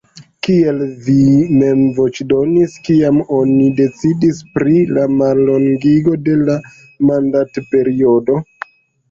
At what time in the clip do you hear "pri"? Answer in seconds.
4.57-4.79